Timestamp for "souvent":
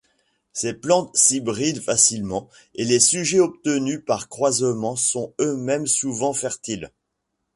5.85-6.33